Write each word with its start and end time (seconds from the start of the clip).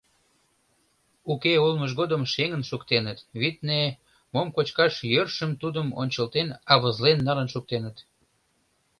Уке 1.31 1.53
улмыж 1.65 1.91
годым 1.99 2.21
шеҥын 2.33 2.63
шуктеныт, 2.69 3.19
витне, 3.39 3.81
мом 4.33 4.47
кочкаш 4.55 4.93
йӧршым 5.11 5.51
тудым 5.61 5.87
ончылтен 6.01 6.47
авызлен 6.73 7.17
налын 7.27 7.47
шуктеныт. 7.53 7.97